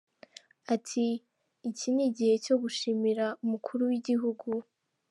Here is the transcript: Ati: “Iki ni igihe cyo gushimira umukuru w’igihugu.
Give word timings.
Ati: 0.73 1.05
“Iki 1.69 1.87
ni 1.95 2.03
igihe 2.09 2.33
cyo 2.45 2.55
gushimira 2.61 3.25
umukuru 3.43 3.81
w’igihugu. 3.89 4.49